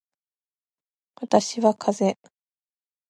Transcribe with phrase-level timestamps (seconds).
[1.13, 2.17] 私はかぜ